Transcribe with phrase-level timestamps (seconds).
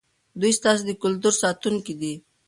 [0.39, 2.13] دوی ستاسې د کلتور ساتونکي دي.